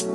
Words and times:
Sí, 0.00 0.06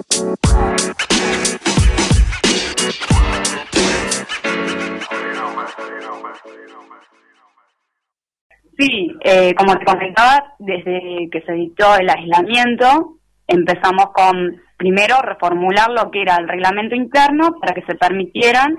eh, 9.23 9.53
como 9.55 9.77
te 9.77 9.85
comentaba, 9.85 10.43
desde 10.57 11.29
que 11.31 11.39
se 11.45 11.53
dictó 11.53 11.95
el 11.97 12.09
aislamiento, 12.09 13.19
empezamos 13.47 14.07
con 14.13 14.59
primero 14.77 15.21
reformular 15.21 15.91
lo 15.91 16.09
que 16.09 16.23
era 16.23 16.37
el 16.37 16.47
reglamento 16.47 16.95
interno 16.95 17.59
para 17.61 17.73
que 17.73 17.85
se 17.85 17.93
permitieran 17.95 18.75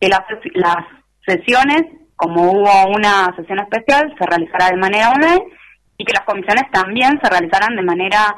que 0.00 0.08
las, 0.08 0.22
sesiones, 1.26 1.82
como 2.14 2.50
hubo 2.50 2.88
una 2.94 3.34
sesión 3.36 3.58
especial, 3.58 4.14
se 4.18 4.26
realizara 4.26 4.70
de 4.70 4.76
manera 4.76 5.10
online 5.10 5.44
y 5.98 6.04
que 6.04 6.14
las 6.14 6.24
comisiones 6.24 6.64
también 6.72 7.20
se 7.22 7.28
realizaran 7.28 7.76
de 7.76 7.82
manera 7.82 8.34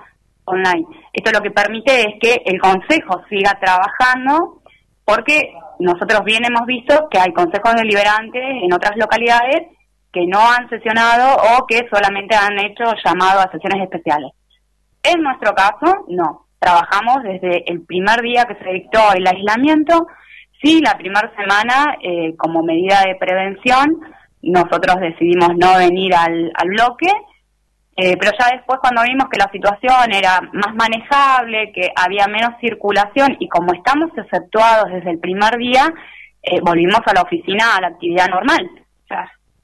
online. 0.49 0.87
Esto 1.13 1.31
lo 1.33 1.41
que 1.41 1.51
permite 1.51 2.01
es 2.01 2.15
que 2.21 2.43
el 2.45 2.61
Consejo 2.61 3.23
siga 3.29 3.59
trabajando 3.61 4.63
porque 5.05 5.55
nosotros 5.79 6.23
bien 6.25 6.45
hemos 6.45 6.67
visto 6.67 7.09
que 7.11 7.19
hay 7.19 7.33
consejos 7.33 7.75
deliberantes 7.77 8.43
en 8.63 8.73
otras 8.73 8.97
localidades 8.97 9.69
que 10.13 10.27
no 10.27 10.41
han 10.41 10.69
sesionado 10.69 11.37
o 11.37 11.67
que 11.67 11.89
solamente 11.91 12.35
han 12.35 12.59
hecho 12.59 12.85
llamado 13.05 13.41
a 13.41 13.51
sesiones 13.51 13.85
especiales. 13.85 14.33
En 15.03 15.23
nuestro 15.23 15.55
caso, 15.55 16.05
no. 16.09 16.47
Trabajamos 16.59 17.23
desde 17.23 17.71
el 17.71 17.83
primer 17.87 18.21
día 18.21 18.45
que 18.45 18.63
se 18.63 18.71
dictó 18.71 18.99
el 19.15 19.27
aislamiento. 19.27 20.09
Sí, 20.63 20.81
la 20.85 20.99
primera 20.99 21.33
semana, 21.37 21.97
eh, 22.03 22.35
como 22.37 22.63
medida 22.63 23.03
de 23.07 23.15
prevención, 23.15 24.01
nosotros 24.43 24.97
decidimos 25.01 25.51
no 25.57 25.79
venir 25.79 26.15
al, 26.15 26.51
al 26.55 26.69
bloque, 26.69 27.13
eh, 28.01 28.17
pero 28.17 28.31
ya 28.39 28.55
después 28.55 28.79
cuando 28.81 29.03
vimos 29.03 29.29
que 29.29 29.41
la 29.41 29.51
situación 29.51 30.15
era 30.15 30.41
más 30.53 30.73
manejable, 30.77 31.73
que 31.73 31.91
había 31.97 32.29
menos 32.29 32.53
circulación 32.61 33.37
y 33.41 33.49
como 33.49 33.73
estamos 33.73 34.17
exceptuados 34.17 34.93
desde 34.93 35.11
el 35.11 35.19
primer 35.19 35.57
día, 35.59 35.93
eh, 36.41 36.61
volvimos 36.63 37.01
a 37.07 37.13
la 37.13 37.23
oficina, 37.23 37.75
a 37.77 37.81
la 37.81 37.89
actividad 37.89 38.29
normal. 38.29 38.71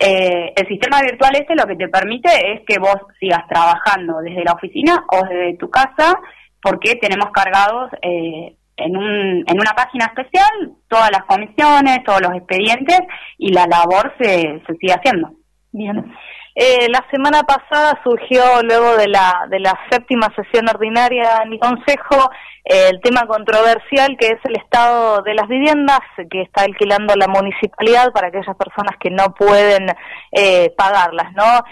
Eh, 0.01 0.53
el 0.57 0.67
sistema 0.67 1.01
virtual 1.01 1.37
este 1.37 1.55
lo 1.55 1.65
que 1.65 1.77
te 1.77 1.89
permite 1.89 2.29
es 2.53 2.63
que 2.67 2.81
vos 2.81 2.97
sigas 3.21 3.47
trabajando 3.49 4.19
desde 4.21 4.43
la 4.43 4.53
oficina 4.55 5.05
o 5.13 5.25
desde 5.25 5.57
tu 5.57 5.71
casa 5.71 6.19
porque 6.61 6.97
tenemos 6.97 7.31
cargados 7.31 7.93
eh, 8.03 8.57
en, 8.77 8.97
un, 8.97 9.45
en 9.47 9.61
una 9.61 9.71
página 9.77 10.07
especial 10.07 10.73
todas 10.89 11.13
las 11.13 11.23
comisiones, 11.27 12.03
todos 12.05 12.21
los 12.21 12.35
expedientes 12.35 12.99
y 13.39 13.53
la 13.53 13.69
labor 13.69 14.13
se, 14.19 14.61
se 14.67 14.75
sigue 14.75 14.93
haciendo. 14.93 15.31
Bien. 15.71 16.13
Eh, 16.57 16.87
la 16.89 17.05
semana 17.11 17.43
pasada 17.43 18.01
surgió, 18.05 18.63
luego 18.63 18.97
de 18.97 19.09
la, 19.09 19.47
de 19.51 19.59
la 19.59 19.77
séptima 19.91 20.33
sesión 20.37 20.69
ordinaria 20.69 21.41
en 21.43 21.51
mi 21.51 21.59
consejo, 21.59 22.31
eh, 22.65 22.91
el 22.91 23.01
tema 23.01 23.27
controversial 23.27 24.17
que 24.17 24.29
es 24.29 24.39
el 24.45 24.57
estado 24.57 25.23
de 25.23 25.35
las 25.35 25.49
viviendas 25.49 25.99
que 26.31 26.43
está 26.43 26.63
alquilando 26.63 27.17
la 27.17 27.27
municipalidad 27.27 28.13
para 28.13 28.29
aquellas 28.29 28.57
personas 28.57 28.97
que 29.01 29.11
no 29.11 29.35
pueden 29.35 29.89
eh, 30.31 30.73
pagarlas, 30.77 31.33
¿no? 31.35 31.65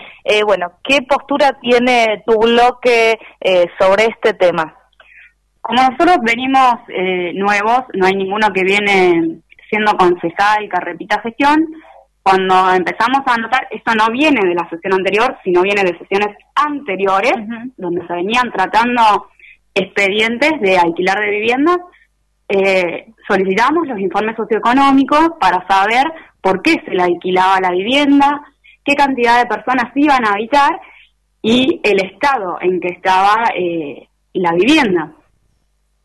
bueno, 0.46 0.72
¿qué 0.82 1.02
postura 1.02 1.56
tiene 1.60 2.22
tu 2.26 2.36
bloque 2.40 3.18
sobre 3.78 4.06
este 4.06 4.34
tema? 4.34 4.74
Como 5.60 5.80
nosotros 5.82 6.16
venimos 6.22 6.74
nuevos, 7.34 7.82
no 7.94 8.06
hay 8.06 8.14
ninguno 8.14 8.48
que 8.52 8.62
viene 8.64 9.42
siendo 9.68 9.92
concejal 9.96 10.68
que 10.68 10.80
repita 10.80 11.20
gestión, 11.20 11.56
cuando 12.22 12.72
empezamos 12.72 13.22
a 13.26 13.36
notar, 13.36 13.66
esto 13.70 13.92
no 13.94 14.08
viene 14.12 14.46
de 14.46 14.54
la 14.54 14.68
sesión 14.70 14.94
anterior, 14.94 15.36
sino 15.42 15.62
viene 15.62 15.82
de 15.82 15.98
sesiones 15.98 16.36
anteriores, 16.54 17.34
donde 17.76 18.06
se 18.06 18.12
venían 18.12 18.50
tratando 18.52 19.28
expedientes 19.74 20.60
de 20.60 20.78
alquilar 20.78 21.18
de 21.18 21.30
viviendas, 21.30 21.78
eh, 22.48 23.06
solicitamos 23.26 23.88
los 23.88 23.98
informes 23.98 24.36
socioeconómicos 24.36 25.30
para 25.40 25.66
saber 25.66 26.04
por 26.40 26.60
qué 26.62 26.82
se 26.84 26.90
le 26.92 27.02
alquilaba 27.02 27.60
la 27.60 27.70
vivienda, 27.70 28.42
qué 28.84 28.94
cantidad 28.94 29.38
de 29.38 29.46
personas 29.46 29.90
iban 29.94 30.24
a 30.26 30.32
habitar 30.32 30.80
y 31.40 31.80
el 31.82 32.04
estado 32.04 32.58
en 32.60 32.80
que 32.80 32.88
estaba 32.88 33.48
eh, 33.56 34.08
la 34.34 34.52
vivienda. 34.52 35.12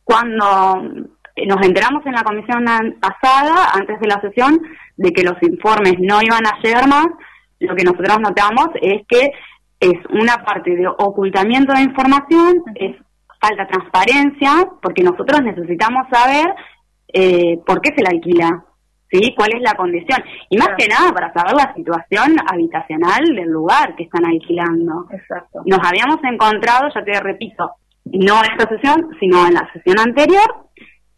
Cuando 0.03 1.09
nos 1.45 1.65
enteramos 1.65 2.05
en 2.05 2.13
la 2.13 2.23
comisión 2.23 2.65
pasada, 2.99 3.71
antes 3.73 3.99
de 3.99 4.07
la 4.07 4.19
sesión, 4.21 4.59
de 4.95 5.11
que 5.11 5.23
los 5.23 5.35
informes 5.43 5.95
no 5.99 6.19
iban 6.21 6.45
a 6.45 6.59
llegar 6.63 6.87
más, 6.87 7.07
lo 7.59 7.75
que 7.75 7.83
nosotros 7.83 8.19
notamos 8.19 8.69
es 8.81 9.05
que 9.07 9.31
es 9.79 9.99
una 10.09 10.43
parte 10.43 10.75
de 10.75 10.87
ocultamiento 10.87 11.73
de 11.73 11.83
información, 11.83 12.63
es 12.75 12.95
falta 13.39 13.67
transparencia, 13.67 14.67
porque 14.81 15.03
nosotros 15.03 15.41
necesitamos 15.43 16.07
saber 16.11 16.47
eh, 17.13 17.59
por 17.65 17.81
qué 17.81 17.93
se 17.95 18.03
la 18.03 18.09
alquila, 18.09 18.63
¿sí? 19.11 19.33
¿Cuál 19.35 19.51
es 19.55 19.61
la 19.61 19.75
condición? 19.75 20.23
Y 20.49 20.57
más 20.57 20.69
que 20.77 20.87
nada 20.87 21.11
para 21.13 21.31
saber 21.33 21.53
la 21.53 21.73
situación 21.75 22.35
habitacional 22.47 23.23
del 23.35 23.49
lugar 23.49 23.95
que 23.95 24.03
están 24.03 24.25
alquilando. 24.25 25.05
Exacto. 25.11 25.61
Nos 25.65 25.79
habíamos 25.83 26.17
encontrado, 26.23 26.89
ya 26.93 27.03
te 27.03 27.19
repito, 27.21 27.71
no 28.05 28.43
en 28.43 28.51
esta 28.51 28.69
sesión, 28.69 29.09
sino 29.19 29.45
en 29.47 29.53
la 29.53 29.69
sesión 29.73 29.99
anterior, 29.99 30.67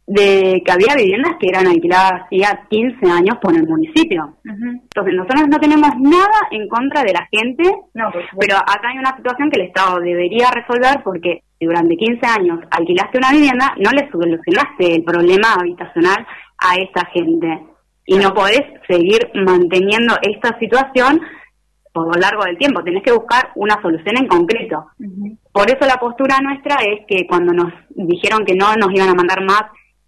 de 0.09 0.63
que 0.65 0.71
había 0.71 0.95
viviendas 0.95 1.35
que 1.39 1.49
eran 1.49 1.67
alquiladas 1.67 2.23
hacía 2.23 2.65
15 2.67 3.11
años 3.11 3.37
por 3.39 3.55
el 3.55 3.67
municipio. 3.67 4.37
Entonces, 4.43 5.13
nosotros 5.13 5.47
no 5.47 5.59
tenemos 5.59 5.91
nada 5.99 6.49
en 6.49 6.67
contra 6.67 7.03
de 7.03 7.13
la 7.13 7.27
gente, 7.31 7.63
pero 7.93 8.57
acá 8.57 8.89
hay 8.91 8.97
una 8.97 9.15
situación 9.15 9.51
que 9.51 9.61
el 9.61 9.67
Estado 9.67 9.99
debería 9.99 10.49
resolver 10.49 11.03
porque 11.03 11.43
si 11.59 11.65
durante 11.67 11.95
15 11.95 12.25
años 12.25 12.59
alquilaste 12.71 13.19
una 13.19 13.31
vivienda, 13.31 13.75
no 13.77 13.91
le 13.91 14.09
solucionaste 14.09 14.95
el 14.95 15.03
problema 15.03 15.53
habitacional 15.59 16.25
a 16.57 16.73
esa 16.73 17.05
gente. 17.13 17.59
Y 18.07 18.17
no 18.17 18.33
podés 18.33 18.63
seguir 18.87 19.29
manteniendo 19.35 20.15
esta 20.23 20.57
situación 20.57 21.21
por 21.93 22.15
lo 22.15 22.21
largo 22.21 22.45
del 22.45 22.57
tiempo, 22.57 22.83
tenés 22.83 23.03
que 23.03 23.11
buscar 23.11 23.49
una 23.55 23.79
solución 23.81 24.17
en 24.17 24.27
concreto. 24.27 24.87
Por 25.51 25.69
eso 25.69 25.85
la 25.85 25.97
postura 25.97 26.37
nuestra 26.41 26.77
es 26.77 27.05
que 27.07 27.27
cuando 27.27 27.53
nos 27.53 27.73
dijeron 27.89 28.45
que 28.45 28.55
no 28.55 28.73
nos 28.75 28.91
iban 28.93 29.09
a 29.09 29.15
mandar 29.15 29.43
más 29.43 29.63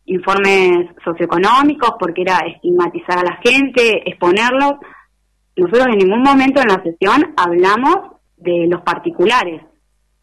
informes 0.06 0.88
socioeconómicos 1.04 1.92
porque 2.00 2.24
era 2.24 2.40
estigmatizar 2.40 3.20
a 3.20 3.24
la 3.24 3.40
gente, 3.44 4.10
exponerlos. 4.10 4.74
Nosotros 5.56 5.88
en 5.88 6.00
ningún 6.00 6.22
momento 6.22 6.62
en 6.62 6.68
la 6.68 6.84
sesión 6.84 7.34
hablamos 7.38 7.98
de 8.38 8.68
los 8.68 8.82
particulares, 8.82 9.62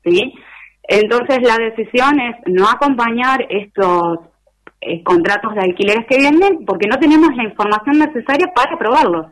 ¿sí? 0.04 0.34
Entonces 0.82 1.38
la 1.42 1.56
decisión 1.56 2.18
es 2.20 2.36
no 2.46 2.68
acompañar 2.68 3.46
estos 3.48 4.20
eh, 4.80 5.02
contratos 5.02 5.54
de 5.54 5.60
alquileres 5.60 6.06
que 6.08 6.18
vienen 6.18 6.64
porque 6.64 6.88
no 6.88 6.98
tenemos 6.98 7.28
la 7.36 7.44
información 7.44 7.98
necesaria 7.98 8.46
para 8.54 8.74
aprobarlos. 8.74 9.26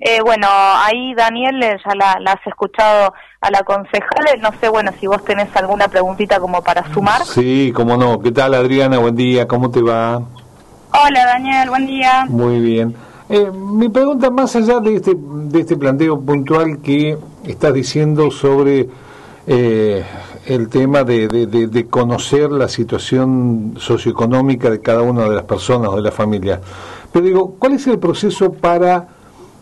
Eh, 0.00 0.20
bueno, 0.24 0.46
ahí 0.50 1.14
Daniel 1.14 1.62
eh, 1.62 1.76
ya 1.84 1.94
la, 1.94 2.32
has 2.32 2.46
escuchado 2.46 3.12
a 3.40 3.50
la 3.50 3.62
concejal, 3.62 4.40
no 4.40 4.50
sé, 4.60 4.68
bueno, 4.68 4.90
si 4.98 5.06
vos 5.06 5.22
tenés 5.24 5.54
alguna 5.54 5.88
preguntita 5.88 6.40
como 6.40 6.62
para 6.62 6.92
sumar. 6.92 7.24
Sí, 7.24 7.72
cómo 7.74 7.96
no. 7.96 8.20
¿Qué 8.20 8.32
tal 8.32 8.54
Adriana? 8.54 8.98
Buen 8.98 9.16
día, 9.16 9.46
¿cómo 9.46 9.70
te 9.70 9.82
va? 9.82 10.16
Hola 10.16 11.26
Daniel, 11.26 11.68
buen 11.68 11.86
día. 11.86 12.26
Muy 12.28 12.60
bien. 12.60 12.94
Eh, 13.28 13.50
mi 13.50 13.88
pregunta 13.88 14.30
más 14.30 14.54
allá 14.56 14.80
de 14.80 14.96
este, 14.96 15.14
de 15.16 15.60
este 15.60 15.76
planteo 15.76 16.20
puntual 16.20 16.80
que 16.82 17.16
estás 17.44 17.72
diciendo 17.72 18.30
sobre 18.30 18.88
eh, 19.46 20.04
el 20.46 20.68
tema 20.68 21.04
de, 21.04 21.28
de, 21.28 21.46
de, 21.46 21.86
conocer 21.86 22.50
la 22.50 22.68
situación 22.68 23.74
socioeconómica 23.78 24.70
de 24.70 24.80
cada 24.80 25.02
una 25.02 25.24
de 25.28 25.34
las 25.34 25.44
personas 25.44 25.88
o 25.88 25.96
de 25.96 26.02
la 26.02 26.12
familia. 26.12 26.60
Pero 27.12 27.24
digo, 27.24 27.56
¿cuál 27.58 27.72
es 27.72 27.86
el 27.86 27.98
proceso 27.98 28.52
para 28.52 29.08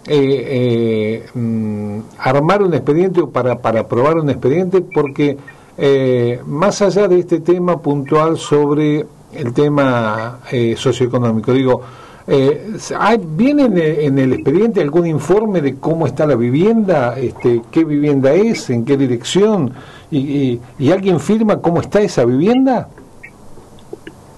eh, 0.07 1.25
eh, 1.35 1.39
mm, 1.39 2.01
armar 2.19 2.63
un 2.63 2.73
expediente 2.73 3.21
o 3.21 3.31
para, 3.31 3.59
para 3.59 3.81
aprobar 3.81 4.17
un 4.17 4.31
expediente, 4.31 4.81
porque 4.81 5.37
eh, 5.77 6.41
más 6.47 6.81
allá 6.83 7.07
de 7.07 7.19
este 7.19 7.41
tema 7.41 7.81
puntual 7.81 8.39
sobre 8.39 9.07
el 9.33 9.53
tema 9.53 10.41
eh, 10.51 10.75
socioeconómico, 10.77 11.53
digo, 11.53 11.83
eh, 12.27 12.77
¿viene 13.29 13.65
en 14.05 14.19
el, 14.19 14.33
expediente 14.33 14.81
algún 14.81 15.07
informe 15.07 15.61
de 15.61 15.77
cómo 15.77 16.07
está 16.07 16.27
la 16.27 16.35
vivienda, 16.35 17.15
este, 17.19 17.63
qué 17.71 17.85
vivienda 17.85 18.33
es, 18.33 18.71
en 18.71 18.85
qué 18.85 18.97
dirección, 18.97 19.73
y, 20.11 20.61
y 20.79 20.93
alguien 20.93 21.21
firma 21.21 21.61
cómo 21.61 21.81
está 21.81 22.01
esa 22.01 22.25
vivienda? 22.25 22.89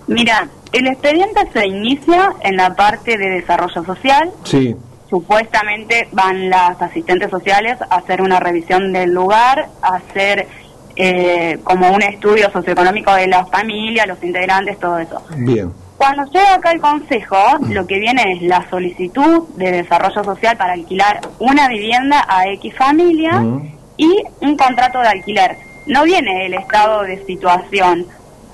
Mira, 0.06 0.48
el 0.72 0.86
expediente 0.88 1.40
se 1.52 1.66
inicia 1.66 2.34
en 2.40 2.56
la 2.56 2.74
parte 2.74 3.16
de 3.16 3.30
desarrollo 3.30 3.84
social. 3.84 4.30
Sí 4.44 4.76
supuestamente 5.12 6.08
van 6.12 6.48
las 6.48 6.80
asistentes 6.80 7.30
sociales 7.30 7.76
a 7.82 7.96
hacer 7.96 8.22
una 8.22 8.40
revisión 8.40 8.94
del 8.94 9.12
lugar, 9.12 9.68
a 9.82 9.96
hacer 9.96 10.48
eh, 10.96 11.58
como 11.64 11.92
un 11.92 12.00
estudio 12.00 12.50
socioeconómico 12.50 13.12
de 13.14 13.26
la 13.26 13.44
familia, 13.44 14.06
los 14.06 14.24
integrantes, 14.24 14.80
todo 14.80 14.98
eso. 14.98 15.22
Bien. 15.36 15.70
Cuando 15.98 16.24
llega 16.32 16.54
acá 16.54 16.72
el 16.72 16.80
consejo, 16.80 17.36
lo 17.68 17.86
que 17.86 17.98
viene 17.98 18.22
es 18.32 18.40
la 18.40 18.66
solicitud 18.70 19.48
de 19.56 19.70
desarrollo 19.70 20.24
social 20.24 20.56
para 20.56 20.72
alquilar 20.72 21.20
una 21.38 21.68
vivienda 21.68 22.24
a 22.26 22.46
X 22.46 22.74
familia 22.74 23.44
y 23.98 24.16
un 24.40 24.56
contrato 24.56 24.98
de 25.00 25.08
alquiler. 25.08 25.58
No 25.88 26.04
viene 26.04 26.46
el 26.46 26.54
estado 26.54 27.02
de 27.02 27.22
situación 27.26 28.06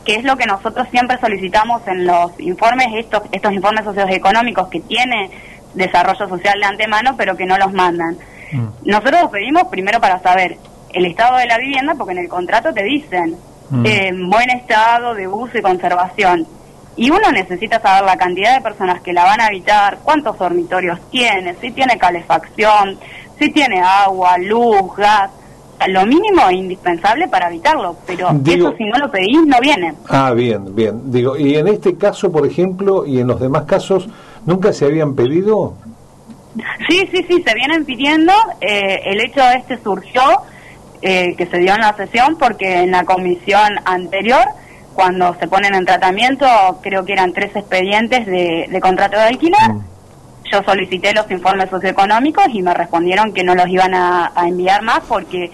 que 0.04 0.14
es 0.14 0.24
lo 0.24 0.36
que 0.36 0.46
nosotros 0.46 0.88
siempre 0.90 1.18
solicitamos 1.20 1.86
en 1.86 2.06
los 2.06 2.32
informes, 2.40 2.86
estos, 2.96 3.22
estos 3.30 3.52
informes 3.52 3.84
socioeconómicos 3.84 4.68
que 4.68 4.80
tiene 4.80 5.30
desarrollo 5.78 6.28
social 6.28 6.60
de 6.60 6.66
antemano, 6.66 7.14
pero 7.16 7.36
que 7.36 7.46
no 7.46 7.56
los 7.56 7.72
mandan. 7.72 8.18
Mm. 8.52 8.66
Nosotros 8.84 9.22
los 9.22 9.30
pedimos 9.30 9.64
primero 9.64 10.00
para 10.00 10.20
saber 10.20 10.58
el 10.92 11.06
estado 11.06 11.38
de 11.38 11.46
la 11.46 11.58
vivienda, 11.58 11.94
porque 11.96 12.12
en 12.12 12.18
el 12.18 12.28
contrato 12.28 12.72
te 12.72 12.82
dicen 12.84 13.36
mm. 13.70 13.86
eh, 13.86 14.12
buen 14.26 14.50
estado 14.50 15.14
de 15.14 15.26
uso 15.26 15.58
y 15.58 15.62
conservación. 15.62 16.46
Y 16.96 17.10
uno 17.10 17.30
necesita 17.30 17.80
saber 17.80 18.04
la 18.04 18.16
cantidad 18.16 18.56
de 18.56 18.60
personas 18.60 19.00
que 19.02 19.12
la 19.12 19.22
van 19.22 19.40
a 19.40 19.46
habitar, 19.46 19.98
cuántos 20.02 20.36
dormitorios 20.36 20.98
tiene, 21.10 21.54
si 21.60 21.70
tiene 21.70 21.96
calefacción, 21.96 22.98
si 23.38 23.52
tiene 23.52 23.80
agua, 23.80 24.36
luz, 24.38 24.96
gas. 24.96 25.30
lo 25.86 26.04
mínimo 26.04 26.48
e 26.48 26.56
indispensable 26.56 27.28
para 27.28 27.46
habitarlo, 27.46 27.94
pero 28.04 28.30
eso 28.30 28.74
si 28.76 28.84
no 28.86 28.98
lo 28.98 29.12
pedís 29.12 29.46
no 29.46 29.60
viene. 29.60 29.94
Ah, 30.08 30.32
bien, 30.32 30.74
bien. 30.74 31.12
Digo, 31.12 31.36
y 31.36 31.54
en 31.54 31.68
este 31.68 31.96
caso, 31.96 32.32
por 32.32 32.44
ejemplo, 32.44 33.06
y 33.06 33.20
en 33.20 33.28
los 33.28 33.38
demás 33.38 33.62
casos, 33.62 34.08
¿nunca 34.48 34.72
se 34.72 34.86
habían 34.86 35.14
pedido? 35.14 35.74
Sí, 36.88 37.08
sí, 37.12 37.24
sí, 37.28 37.44
se 37.46 37.54
vienen 37.54 37.84
pidiendo. 37.84 38.32
Eh, 38.60 39.02
el 39.04 39.20
hecho 39.20 39.42
este 39.56 39.78
surgió, 39.82 40.22
eh, 41.02 41.36
que 41.36 41.46
se 41.46 41.58
dio 41.58 41.74
en 41.74 41.80
la 41.80 41.94
sesión, 41.96 42.36
porque 42.36 42.80
en 42.80 42.90
la 42.90 43.04
comisión 43.04 43.68
anterior 43.84 44.44
cuando 44.98 45.32
se 45.38 45.46
ponen 45.46 45.76
en 45.76 45.84
tratamiento, 45.84 46.44
creo 46.82 47.04
que 47.04 47.12
eran 47.12 47.32
tres 47.32 47.54
expedientes 47.54 48.26
de, 48.26 48.80
contrato 48.82 49.16
de 49.16 49.22
alquiler. 49.22 49.72
Mm. 49.72 49.84
Yo 50.50 50.60
solicité 50.64 51.14
los 51.14 51.30
informes 51.30 51.70
socioeconómicos 51.70 52.46
y 52.52 52.62
me 52.62 52.74
respondieron 52.74 53.32
que 53.32 53.44
no 53.44 53.54
los 53.54 53.68
iban 53.68 53.94
a, 53.94 54.32
enviar 54.44 54.82
más 54.82 55.02
porque 55.06 55.52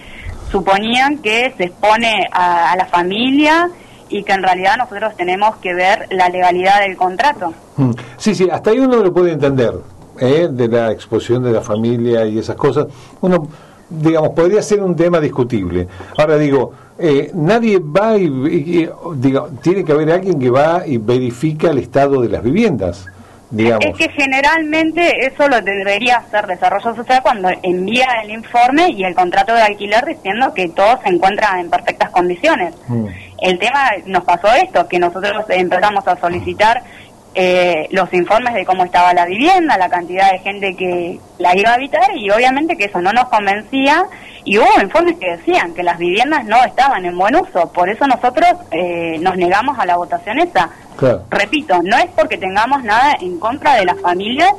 suponían 0.49 1.19
que 1.19 1.53
se 1.57 1.65
expone 1.65 2.27
a, 2.31 2.75
la 2.75 2.87
familia 2.87 3.69
y 4.09 4.23
que 4.23 4.33
en 4.33 4.43
realidad 4.43 4.77
nosotros 4.77 5.15
tenemos 5.15 5.55
que 5.57 5.73
ver 5.73 6.07
la 6.11 6.29
legalidad 6.29 6.81
del 6.81 6.95
contrato. 6.95 7.53
Mm. 7.77 7.91
Sí, 8.17 8.35
sí, 8.35 8.47
hasta 8.51 8.71
ahí 8.71 8.79
uno 8.79 8.97
lo 8.97 9.13
puede 9.13 9.31
entender, 9.31 9.73
¿eh? 10.19 10.47
de 10.49 10.67
la 10.67 10.91
exposición 10.91 11.43
de 11.43 11.51
la 11.51 11.61
familia 11.61 12.25
y 12.25 12.39
esas 12.39 12.55
cosas. 12.55 12.87
Uno, 13.21 13.47
digamos, 13.89 14.29
podría 14.31 14.61
ser 14.61 14.81
un 14.81 14.95
tema 14.95 15.19
discutible. 15.19 15.87
Ahora 16.17 16.37
digo, 16.37 16.73
eh, 16.97 17.31
nadie 17.33 17.79
va 17.79 18.17
y, 18.17 18.89
diga, 19.15 19.45
tiene 19.61 19.83
que 19.83 19.91
haber 19.91 20.11
alguien 20.11 20.39
que 20.39 20.49
va 20.49 20.83
y 20.85 20.97
verifica 20.97 21.69
el 21.69 21.79
estado 21.79 22.21
de 22.21 22.29
las 22.29 22.43
viviendas. 22.43 23.07
Digamos. 23.51 23.85
Es 23.85 23.95
que 23.95 24.09
generalmente 24.09 25.27
eso 25.27 25.47
lo 25.47 25.61
debería 25.61 26.17
hacer 26.17 26.47
Desarrollo 26.47 26.95
Social 26.95 27.21
cuando 27.21 27.49
envía 27.61 28.07
el 28.23 28.31
informe 28.31 28.89
y 28.89 29.03
el 29.03 29.13
contrato 29.13 29.53
de 29.53 29.61
alquiler 29.61 30.03
diciendo 30.03 30.51
que 30.53 30.69
todo 30.69 30.99
se 31.03 31.09
encuentra 31.09 31.59
en 31.59 31.69
perfectas 31.69 32.09
condiciones. 32.09 32.73
Mm. 32.87 33.05
El 33.45 33.59
tema, 33.59 33.91
nos 34.07 34.23
pasó 34.23 34.47
esto, 34.53 34.87
que 34.87 34.97
nosotros 34.97 35.45
empezamos 35.49 36.07
a 36.07 36.19
solicitar 36.19 36.81
eh, 37.35 37.87
los 37.91 38.11
informes 38.13 38.55
de 38.55 38.65
cómo 38.65 38.85
estaba 38.85 39.13
la 39.13 39.25
vivienda, 39.25 39.77
la 39.77 39.87
cantidad 39.87 40.31
de 40.31 40.39
gente 40.39 40.75
que 40.75 41.19
la 41.37 41.55
iba 41.55 41.69
a 41.69 41.73
habitar 41.75 42.15
y 42.15 42.31
obviamente 42.31 42.75
que 42.75 42.85
eso 42.85 43.01
no 43.01 43.11
nos 43.11 43.25
convencía 43.25 44.05
y 44.45 44.57
hubo 44.57 44.81
informes 44.81 45.17
que 45.19 45.37
decían 45.37 45.73
que 45.75 45.83
las 45.83 45.99
viviendas 45.99 46.43
no 46.45 46.63
estaban 46.63 47.05
en 47.05 47.15
buen 47.17 47.35
uso, 47.35 47.71
por 47.71 47.87
eso 47.89 48.07
nosotros 48.07 48.47
eh, 48.71 49.17
nos 49.19 49.37
negamos 49.37 49.77
a 49.77 49.85
la 49.85 49.97
votación 49.97 50.39
esa. 50.39 50.69
Repito, 51.29 51.81
no 51.83 51.97
es 51.97 52.07
porque 52.15 52.37
tengamos 52.37 52.83
nada 52.83 53.15
en 53.21 53.37
contra 53.39 53.75
de 53.75 53.85
las 53.85 53.99
familias, 53.99 54.53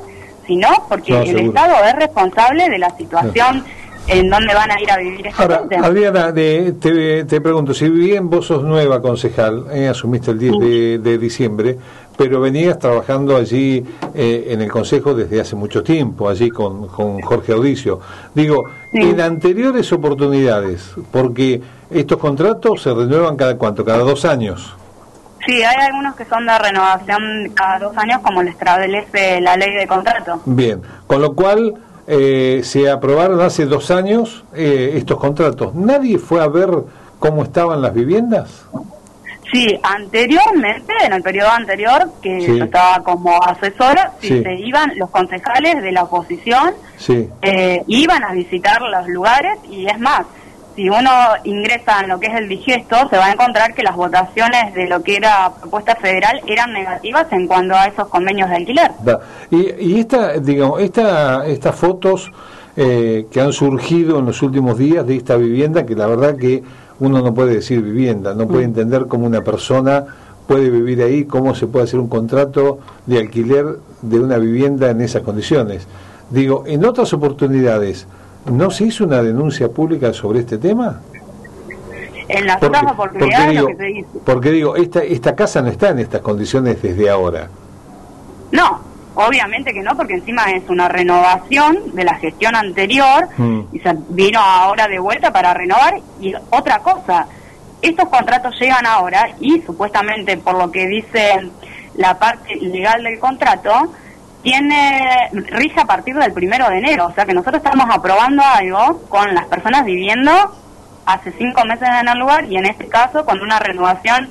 sino 0.47 0.69
porque 0.89 1.19
el 1.19 1.49
Estado 1.49 1.83
es 1.87 1.95
responsable 1.95 2.69
de 2.69 2.79
la 2.79 2.91
situación 2.91 3.65
en 4.07 4.31
donde 4.31 4.55
van 4.55 4.71
a 4.71 4.81
ir 4.81 4.91
a 4.91 4.97
vivir 4.99 5.27
esta 5.27 5.43
Ahora, 5.43 5.65
Adriana, 5.83 6.33
te, 6.33 6.73
te, 6.73 7.41
pregunto, 7.41 7.75
si 7.75 7.89
bien 7.89 8.31
vos 8.31 8.47
sos 8.47 8.63
nueva 8.63 9.01
concejal, 9.03 9.67
eh, 9.73 9.89
asumiste 9.89 10.31
el 10.31 10.39
10 10.39 10.53
de, 10.59 10.99
de 10.99 11.19
diciembre, 11.19 11.77
pero 12.17 12.41
venías 12.41 12.79
trabajando 12.79 13.37
allí 13.37 13.85
eh, 14.15 14.49
en 14.51 14.63
el 14.63 14.71
Consejo 14.71 15.15
desde 15.15 15.41
hace 15.41 15.55
mucho 15.55 15.83
tiempo, 15.83 16.29
allí 16.29 16.51
con, 16.51 16.89
con 16.89 17.21
Jorge 17.21 17.53
Audicio. 17.53 18.01
Digo, 18.35 18.65
en 18.93 19.21
anteriores 19.21 19.93
oportunidades, 19.93 20.93
porque 21.11 21.61
estos 21.91 22.19
contratos 22.19 22.83
se 22.83 22.95
renuevan 22.95 23.37
cada 23.37 23.57
cuánto, 23.57 23.85
cada 23.85 23.99
dos 23.99 24.25
años. 24.25 24.75
Sí, 25.47 25.63
hay 25.63 25.77
algunos 25.87 26.17
que 26.17 26.25
son 26.25 26.45
de 26.45 26.59
renovación 26.59 27.21
cada 27.55 27.79
dos 27.79 27.97
años, 27.97 28.21
como 28.23 28.43
le 28.43 28.51
establece 28.51 29.41
la 29.41 29.57
ley 29.57 29.75
de 29.75 29.87
contrato. 29.87 30.41
Bien, 30.45 30.83
con 31.07 31.21
lo 31.21 31.35
cual 31.35 31.75
eh, 32.07 32.61
se 32.63 32.91
aprobaron 32.91 33.41
hace 33.41 33.67
dos 33.67 33.91
años 33.91 34.45
eh, 34.55 34.93
estos 34.95 35.19
contratos. 35.19 35.75
¿Nadie 35.75 36.19
fue 36.19 36.41
a 36.43 36.47
ver 36.47 36.71
cómo 37.19 37.43
estaban 37.43 37.83
las 37.83 37.95
viviendas? 37.95 38.67
Sí, 39.53 39.79
anteriormente, 39.83 40.93
en 41.05 41.13
el 41.13 41.23
periodo 41.23 41.51
anterior, 41.51 42.11
que 42.21 42.41
yo 42.41 42.65
estaba 42.65 43.03
como 43.03 43.41
asesora, 43.43 44.13
sí, 44.21 44.43
se 44.43 44.55
iban 44.55 44.93
los 44.97 45.09
concejales 45.11 45.83
de 45.83 45.93
la 45.93 46.03
oposición, 46.03 46.75
eh, 47.43 47.83
iban 47.87 48.25
a 48.25 48.33
visitar 48.33 48.83
los 48.83 49.09
lugares 49.09 49.59
y 49.71 49.87
es 49.87 49.99
más, 50.01 50.27
si 50.77 50.89
uno 50.89 51.11
ingresa 51.45 52.01
en 52.03 52.11
lo 52.11 52.21
que 52.21 52.27
es 52.27 52.35
el 52.35 52.49
digesto, 52.49 53.09
se 53.09 53.17
va 53.17 53.27
a 53.27 53.33
encontrar 53.33 53.75
que 53.75 53.83
las 53.83 53.97
votaciones 53.97 54.75
de 54.75 54.87
lo 54.87 55.03
que 55.03 55.17
era 55.17 55.51
propuesta 55.59 55.97
federal 55.97 56.41
eran 56.47 56.73
negativas 56.73 57.27
en 57.33 57.47
cuanto 57.47 57.75
a 57.75 57.87
esos 57.87 58.07
convenios 58.09 58.51
de 58.51 58.57
alquiler. 58.57 58.91
Y, 59.51 59.73
y 59.81 60.01
esta, 60.01 60.35
digamos, 60.35 60.81
esta, 60.81 61.47
estas 61.47 61.75
fotos 61.75 62.31
eh, 62.77 63.27
que 63.31 63.41
han 63.41 63.55
surgido 63.55 64.19
en 64.19 64.27
los 64.27 64.43
últimos 64.43 64.77
días 64.77 65.07
de 65.07 65.17
esta 65.17 65.37
vivienda, 65.37 65.87
que 65.87 65.95
la 65.95 66.07
verdad 66.07 66.37
que 66.37 66.63
uno 67.01 67.23
no 67.23 67.33
puede 67.33 67.55
decir 67.55 67.81
vivienda, 67.81 68.35
no 68.35 68.47
puede 68.47 68.67
mm. 68.67 68.71
entender 68.71 69.07
cómo 69.07 69.27
una 69.27 69.43
persona 69.43 70.05
puede 70.47 70.69
vivir 70.69 71.03
ahí, 71.03 71.25
cómo 71.25 71.55
se 71.55 71.67
puede 71.67 71.87
hacer 71.87 71.99
un 71.99 72.09
contrato 72.09 72.79
de 73.07 73.19
alquiler 73.19 73.79
de 74.03 74.21
una 74.21 74.37
vivienda 74.37 74.91
en 74.91 75.01
esas 75.01 75.23
condiciones. 75.23 75.87
Digo, 76.29 76.65
en 76.67 76.85
otras 76.85 77.15
oportunidades, 77.15 78.07
¿no 78.51 78.71
se 78.71 78.85
hizo 78.85 79.05
una 79.05 79.23
denuncia 79.23 79.69
pública 79.69 80.13
sobre 80.13 80.41
este 80.41 80.59
tema? 80.59 81.01
En 82.29 82.47
las 82.47 82.63
otras 82.63 82.91
oportunidades 82.91 83.61
lo 83.61 83.67
que 83.69 83.77
se 83.77 83.91
hizo. 83.91 84.09
Porque 84.25 84.51
digo, 84.51 84.77
esta, 84.77 85.03
esta 85.03 85.37
casa 85.37 85.63
no 85.63 85.69
está 85.69 85.91
en 85.91 86.01
estas 86.01 86.21
condiciones 86.21 86.83
desde 86.83 87.09
ahora. 87.09 87.49
No, 88.51 88.81
Obviamente 89.19 89.73
que 89.73 89.81
no, 89.81 89.97
porque 89.97 90.13
encima 90.13 90.45
es 90.51 90.69
una 90.69 90.89
renovación 90.89 91.95
de 91.95 92.05
la 92.05 92.17
gestión 92.17 92.55
anterior 92.55 93.27
mm. 93.39 93.61
y 93.73 93.79
se 93.81 93.97
vino 94.11 94.39
ahora 94.39 94.87
de 94.89 94.99
vuelta 94.99 95.33
para 95.33 95.55
renovar. 95.55 95.95
Y 96.21 96.35
otra 96.51 96.81
cosa, 96.81 97.27
estos 97.81 98.11
contratos 98.11 98.55
llegan 98.61 98.85
ahora 98.85 99.31
y 99.41 99.63
supuestamente 99.63 100.37
por 100.37 100.59
lo 100.59 100.71
que 100.71 100.87
dice 100.87 101.49
la 101.95 102.19
parte 102.19 102.57
legal 102.57 103.03
del 103.05 103.19
contrato, 103.19 103.91
tiene 104.47 105.29
rige 105.33 105.81
a 105.81 105.87
partir 105.87 106.15
del 106.15 106.33
primero 106.33 106.71
de 106.71 106.79
enero. 106.79 107.07
O 107.07 107.13
sea 107.13 107.27
que 107.27 107.35
nosotros 107.35 107.61
estamos 107.65 107.85
aprobando 107.91 108.45
algo 108.45 109.03
con 109.09 109.35
las 109.35 109.47
personas 109.47 109.85
viviendo 109.85 110.31
hace 111.05 111.33
cinco 111.33 111.65
meses 111.65 111.89
en 112.01 112.07
el 112.07 112.17
lugar 112.17 112.45
y 112.45 112.57
en 112.57 112.67
este 112.67 112.87
caso 112.87 113.25
con 113.25 113.41
una 113.41 113.59
renovación 113.59 114.29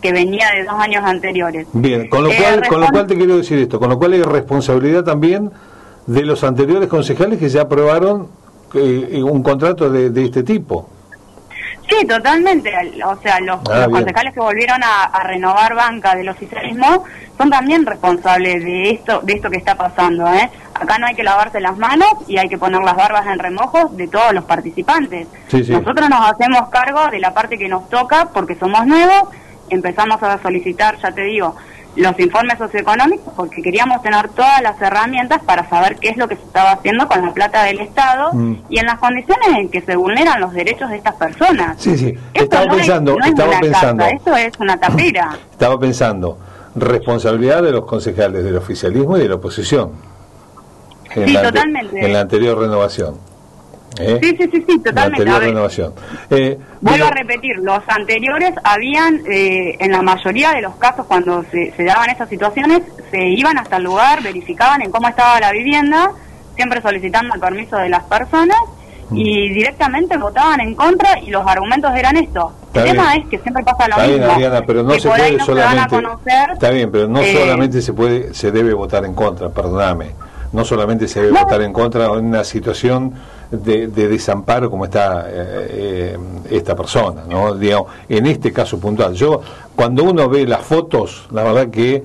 que 0.00 0.12
venía 0.12 0.48
de 0.56 0.64
dos 0.64 0.74
años 0.74 1.04
anteriores. 1.04 1.68
Bien, 1.72 2.08
con 2.08 2.24
lo, 2.24 2.30
eh, 2.30 2.38
cual, 2.40 2.66
con 2.66 2.80
lo 2.80 2.88
cual 2.88 3.06
te 3.06 3.14
quiero 3.14 3.36
decir 3.36 3.56
esto, 3.60 3.78
con 3.78 3.88
lo 3.88 3.98
cual 4.00 4.14
hay 4.14 4.22
responsabilidad 4.22 5.04
también 5.04 5.52
de 6.08 6.22
los 6.22 6.42
anteriores 6.42 6.88
concejales 6.88 7.38
que 7.38 7.48
ya 7.48 7.62
aprobaron 7.62 8.26
eh, 8.74 9.22
un 9.22 9.44
contrato 9.44 9.88
de, 9.88 10.24
este 10.24 10.42
tipo. 10.42 10.88
Sí, 11.92 12.06
totalmente. 12.06 12.72
O 13.04 13.20
sea, 13.20 13.40
los, 13.40 13.60
ah, 13.70 13.86
concejales 13.90 14.32
que 14.32 14.40
volvieron 14.40 14.80
a, 14.82 15.22
renovar 15.24 15.74
banca 15.74 16.14
del 16.14 16.28
oficialismo 16.28 17.04
son 17.36 17.50
también 17.50 17.84
responsables 17.84 18.64
de 18.64 18.90
esto, 18.90 19.20
de 19.20 19.34
esto 19.34 19.50
que 19.50 19.58
está 19.58 19.74
pasando. 19.74 20.26
¿eh? 20.32 20.50
Acá 20.74 20.98
no 20.98 21.06
hay 21.06 21.14
que 21.14 21.22
lavarse 21.22 21.60
las 21.60 21.76
manos 21.76 22.08
y 22.26 22.38
hay 22.38 22.48
que 22.48 22.58
poner 22.58 22.82
las 22.82 22.96
barbas 22.96 23.26
en 23.26 23.38
remojo 23.38 23.90
de 23.90 24.08
todos 24.08 24.32
los 24.32 24.44
participantes. 24.44 25.28
Nosotros 25.52 26.08
nos 26.08 26.30
hacemos 26.30 26.68
cargo 26.70 27.08
de 27.10 27.20
la 27.20 27.34
parte 27.34 27.58
que 27.58 27.68
nos 27.68 27.88
toca 27.88 28.30
porque 28.32 28.54
somos 28.56 28.86
nuevos 28.86 29.28
empezamos 29.74 30.22
a 30.22 30.40
solicitar, 30.42 30.98
ya 30.98 31.12
te 31.12 31.22
digo, 31.22 31.56
los 31.96 32.18
informes 32.18 32.58
socioeconómicos 32.58 33.32
porque 33.34 33.62
queríamos 33.62 34.02
tener 34.02 34.28
todas 34.30 34.62
las 34.62 34.80
herramientas 34.80 35.42
para 35.44 35.68
saber 35.68 35.96
qué 35.96 36.08
es 36.08 36.16
lo 36.16 36.28
que 36.28 36.36
se 36.36 36.42
estaba 36.42 36.72
haciendo 36.72 37.06
con 37.06 37.22
la 37.22 37.32
plata 37.32 37.64
del 37.64 37.80
Estado 37.80 38.32
mm. 38.32 38.54
y 38.68 38.78
en 38.78 38.86
las 38.86 38.98
condiciones 38.98 39.48
en 39.58 39.68
que 39.68 39.82
se 39.82 39.96
vulneran 39.96 40.40
los 40.40 40.52
derechos 40.52 40.90
de 40.90 40.96
estas 40.96 41.14
personas. 41.16 41.76
Sí, 41.80 41.96
sí, 41.96 42.14
estaba 42.34 42.74
pensando, 42.74 43.16
estaba 43.22 43.60
pensando. 43.60 44.04
esto 44.04 44.36
es 44.36 44.58
una 44.58 44.78
tapera. 44.78 45.36
Estaba 45.52 45.78
pensando, 45.78 46.38
responsabilidad 46.74 47.62
de 47.62 47.70
los 47.70 47.84
concejales 47.84 48.42
del 48.42 48.56
oficialismo 48.56 49.16
y 49.16 49.20
de 49.20 49.28
la 49.28 49.36
oposición. 49.36 49.92
sí, 51.14 51.34
totalmente. 51.34 52.04
En 52.04 52.12
la 52.12 52.20
anterior 52.20 52.58
renovación. 52.58 53.31
¿Eh? 53.98 54.18
Sí, 54.22 54.36
sí, 54.38 54.48
sí, 54.50 54.64
sí, 54.66 54.78
totalmente. 54.78 55.24
renovación. 55.24 55.92
Eh, 56.30 56.58
Vuelvo 56.80 57.06
a 57.06 57.10
repetir, 57.10 57.56
los 57.58 57.80
anteriores 57.86 58.52
habían, 58.64 59.22
eh, 59.26 59.76
en 59.78 59.92
la 59.92 60.02
mayoría 60.02 60.52
de 60.52 60.62
los 60.62 60.76
casos, 60.76 61.06
cuando 61.06 61.44
se, 61.50 61.72
daban 61.78 62.10
esas 62.10 62.28
situaciones, 62.28 62.82
se 63.10 63.22
iban 63.28 63.58
hasta 63.58 63.76
el 63.76 63.84
lugar, 63.84 64.22
verificaban 64.22 64.82
en 64.82 64.90
cómo 64.90 65.08
estaba 65.08 65.38
la 65.40 65.52
vivienda, 65.52 66.10
siempre 66.56 66.80
solicitando 66.80 67.34
el 67.34 67.40
permiso 67.40 67.76
de 67.76 67.88
las 67.88 68.04
personas, 68.04 68.58
y 69.14 69.50
directamente 69.50 70.16
votaban 70.16 70.60
en 70.60 70.74
contra 70.74 71.18
y 71.18 71.30
los 71.30 71.46
argumentos 71.46 71.94
eran 71.94 72.16
estos. 72.16 72.50
el 72.72 72.84
tema 72.84 73.14
es 73.14 73.28
que 73.28 73.38
siempre 73.40 73.62
pasa 73.62 73.88
lo 73.88 74.08
mismo. 74.08 74.32
Adriana, 74.32 74.62
pero 74.66 74.82
no 74.82 74.98
se 74.98 75.08
puede 75.08 75.38
solamente. 75.40 75.96
está 76.54 76.70
bien, 76.70 76.90
pero 76.90 77.08
no 77.08 77.20
eh, 77.20 77.36
solamente 77.38 77.82
se 77.82 77.92
puede, 77.92 78.32
se 78.32 78.50
debe 78.50 78.72
votar 78.72 79.04
en 79.04 79.12
contra, 79.12 79.50
perdóname. 79.50 80.12
No 80.52 80.64
solamente 80.64 81.08
se 81.08 81.20
debe 81.22 81.38
votar 81.38 81.60
en 81.60 81.72
contra 81.72 82.06
en 82.06 82.26
una 82.26 82.44
situación 82.44 83.14
de, 83.52 83.86
desamparo 83.88 84.70
como 84.70 84.86
está 84.86 85.26
eh, 85.28 85.34
eh, 85.70 86.18
esta 86.50 86.74
persona, 86.74 87.24
¿no? 87.28 87.54
Digamos, 87.54 87.92
en 88.08 88.26
este 88.26 88.52
caso 88.52 88.78
puntual. 88.80 89.14
Yo, 89.14 89.40
cuando 89.76 90.04
uno 90.04 90.28
ve 90.28 90.46
las 90.46 90.62
fotos, 90.62 91.28
la 91.30 91.44
verdad 91.44 91.68
que 91.68 92.02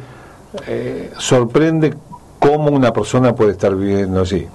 sorprende 1.17 1.93
cómo 2.39 2.71
una 2.71 2.91
persona 2.91 3.35
puede 3.35 3.51
estar 3.51 3.75
viviendo 3.75 4.21
así. 4.21 4.47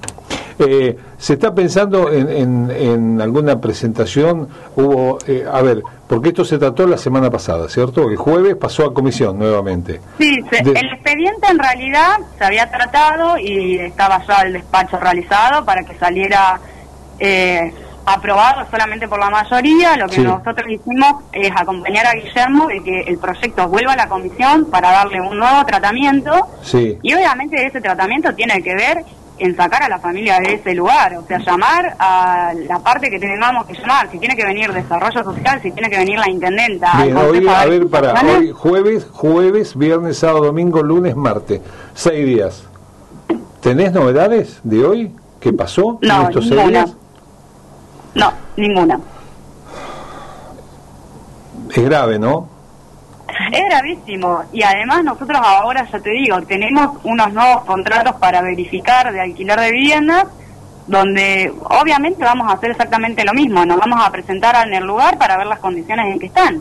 Eh, 0.59 0.97
¿Se 1.19 1.35
está 1.35 1.55
pensando 1.55 2.13
en, 2.13 2.71
en, 2.71 3.21
alguna 3.21 3.61
presentación? 3.61 4.49
Hubo, 4.77 5.19
eh, 5.27 5.45
a 5.51 5.63
ver, 5.63 5.83
porque 6.09 6.29
esto 6.29 6.45
se 6.45 6.59
trató 6.59 6.87
la 6.87 6.99
semana 6.99 7.31
pasada, 7.31 7.69
¿cierto? 7.69 8.09
El 8.09 8.17
jueves 8.17 8.57
pasó 8.57 8.85
a 8.87 8.95
comisión 8.95 9.39
nuevamente. 9.39 10.01
Sí, 10.19 10.41
el 10.51 10.93
expediente 10.93 11.47
en 11.49 11.59
realidad 11.59 12.19
se 12.39 12.45
había 12.45 12.71
tratado 12.71 13.39
y 13.39 13.79
estaba 13.79 14.25
ya 14.27 14.43
el 14.43 14.53
despacho 14.55 14.99
realizado 14.99 15.65
para 15.65 15.85
que 15.85 15.95
saliera 15.99 16.61
eh, 17.19 17.73
aprobado 18.05 18.67
solamente 18.71 19.09
por 19.09 19.19
la 19.19 19.31
mayoría. 19.31 19.97
Lo 19.97 20.09
que 20.09 20.21
nosotros 20.21 20.69
hicimos 20.69 21.25
es 21.33 21.51
acompañar 21.55 22.07
a 22.07 22.13
Guillermo 22.15 22.67
de 22.67 22.83
que 22.83 23.01
el 23.03 23.19
proyecto 23.19 23.69
vuelva 23.69 23.93
a 23.93 23.97
la 23.97 24.09
comisión 24.09 24.67
para 24.67 24.91
darle 24.91 25.21
un 25.21 25.39
nuevo 25.39 25.65
tratamiento. 25.65 26.49
Sí. 26.63 26.99
Y 27.03 27.15
obviamente 27.15 27.65
ese 27.65 27.81
tratamiento 27.81 28.35
tiene 28.35 28.63
que 28.63 28.75
ver 28.75 29.05
en 29.39 29.57
sacar 29.57 29.83
a 29.83 29.89
la 29.89 29.99
familia 29.99 30.39
de 30.39 30.55
ese 30.55 30.75
lugar, 30.75 31.17
o 31.17 31.27
sea, 31.27 31.39
llamar 31.39 31.97
a 31.99 32.53
la 32.55 32.79
parte 32.79 33.11
que 33.11 33.19
tengamos 33.19 33.67
que 33.67 33.75
llamar, 33.75 34.09
si 34.11 34.19
tiene 34.19 34.37
que 34.37 34.45
venir 34.45 34.73
desarrollo 34.73 35.25
social, 35.25 35.61
si 35.61 35.73
tiene 35.73 35.91
que 35.91 35.99
venir 35.99 36.19
la 36.19 36.31
intendenta. 36.31 36.93
hoy, 37.03 37.47
a 37.49 37.67
ver, 37.67 37.89
para 37.89 38.15
hoy 38.23 38.53
jueves, 38.53 39.07
jueves, 39.11 39.77
viernes, 39.77 40.19
sábado, 40.19 40.45
domingo, 40.45 40.83
lunes, 40.83 41.17
martes, 41.17 41.61
seis 41.95 42.25
días. 42.25 42.65
¿Tenés 43.61 43.93
novedades 43.93 44.61
de 44.63 44.85
hoy? 44.85 45.13
¿Qué 45.41 45.53
pasó 45.53 45.99
no, 46.01 46.21
en 46.21 46.27
estos 46.29 46.49
seis 46.49 46.69
días? 46.69 46.97
No, 48.15 48.33
ninguna. 48.57 48.99
Es 51.75 51.85
grave, 51.85 52.19
¿no? 52.19 52.49
Es 53.51 53.65
gravísimo 53.65 54.43
y 54.53 54.63
además 54.63 55.05
nosotros 55.05 55.41
ahora, 55.43 55.87
ya 55.91 55.99
te 55.99 56.11
digo, 56.11 56.41
tenemos 56.43 56.99
unos 57.05 57.33
nuevos 57.33 57.65
contratos 57.65 58.17
para 58.17 58.43
verificar 58.43 59.13
de 59.13 59.21
alquiler 59.21 59.59
de 59.59 59.73
viviendas 59.73 60.27
donde 60.87 61.53
obviamente 61.81 62.25
vamos 62.25 62.49
a 62.51 62.55
hacer 62.55 62.73
exactamente 62.73 63.25
lo 63.25 63.33
mismo, 63.33 63.65
nos 63.65 63.79
vamos 63.79 64.01
a 64.05 64.11
presentar 64.11 64.67
en 64.67 64.75
el 64.75 64.85
lugar 64.85 65.17
para 65.17 65.37
ver 65.39 65.47
las 65.47 65.61
condiciones 65.61 66.13
en 66.13 66.19
que 66.19 66.27
están. 66.27 66.61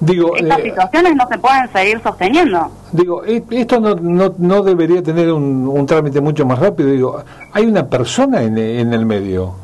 Digo, 0.00 0.34
Estas 0.36 0.58
eh, 0.60 0.62
situaciones 0.64 1.14
no 1.14 1.28
se 1.28 1.38
pueden 1.38 1.70
seguir 1.72 2.00
sosteniendo. 2.02 2.70
Digo, 2.92 3.24
e, 3.24 3.42
esto 3.50 3.78
no, 3.80 3.94
no, 3.96 4.32
no 4.38 4.62
debería 4.62 5.02
tener 5.02 5.30
un, 5.32 5.68
un, 5.68 5.86
trámite 5.86 6.20
mucho 6.20 6.46
más 6.46 6.58
rápido. 6.58 6.90
Digo, 6.90 7.22
hay 7.52 7.66
una 7.66 7.86
persona 7.86 8.42
en, 8.42 8.56
en 8.56 8.92
el 8.92 9.04
medio 9.04 9.54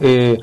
eh, 0.00 0.38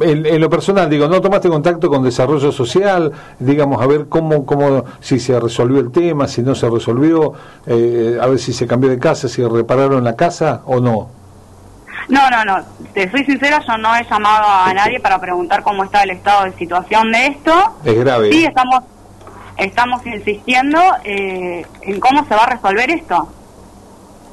en, 0.00 0.40
lo 0.40 0.50
personal, 0.50 0.90
digo, 0.90 1.08
¿no 1.08 1.20
tomaste 1.20 1.48
contacto 1.48 1.88
con 1.88 2.02
desarrollo 2.02 2.50
social? 2.52 3.12
Digamos, 3.38 3.80
a 3.80 3.86
ver 3.86 4.06
cómo, 4.08 4.44
cómo 4.44 4.84
si 5.00 5.18
se 5.20 5.38
resolvió 5.38 5.80
el 5.80 5.92
tema, 5.92 6.26
si 6.26 6.42
no 6.42 6.54
se 6.54 6.68
resolvió, 6.68 7.32
eh, 7.66 8.18
a 8.20 8.26
ver 8.26 8.38
si 8.38 8.52
se 8.52 8.66
cambió 8.66 8.90
de 8.90 8.98
casa, 8.98 9.28
si 9.28 9.44
repararon 9.44 10.02
la 10.04 10.16
casa 10.16 10.62
o 10.66 10.80
no. 10.80 11.08
No, 12.08 12.28
no, 12.28 12.44
no. 12.44 12.64
Te 12.92 13.08
soy 13.10 13.24
sincera, 13.24 13.62
yo 13.66 13.78
no 13.78 13.94
he 13.94 14.04
llamado 14.04 14.46
a 14.48 14.72
nadie 14.74 14.98
para 14.98 15.20
preguntar 15.20 15.62
cómo 15.62 15.84
está 15.84 16.02
el 16.02 16.10
estado 16.10 16.44
de 16.44 16.52
situación 16.54 17.12
de 17.12 17.26
esto. 17.28 17.52
Es 17.84 17.98
grave. 17.98 18.32
Sí, 18.32 18.44
estamos, 18.44 18.82
estamos 19.56 20.04
insistiendo 20.06 20.78
eh, 21.04 21.64
en 21.82 22.00
cómo 22.00 22.24
se 22.26 22.34
va 22.34 22.44
a 22.44 22.50
resolver 22.50 22.90
esto. 22.90 23.28